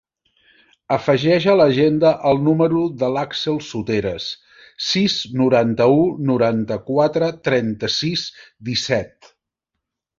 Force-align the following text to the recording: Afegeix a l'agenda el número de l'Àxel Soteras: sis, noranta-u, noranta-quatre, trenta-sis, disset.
Afegeix 0.95 1.43
a 1.51 1.53
l'agenda 1.59 2.13
el 2.31 2.41
número 2.47 2.81
de 3.03 3.11
l'Àxel 3.17 3.61
Soteras: 3.67 4.27
sis, 4.89 5.21
noranta-u, 5.45 6.03
noranta-quatre, 6.33 7.33
trenta-sis, 7.51 8.29
disset. 8.73 9.35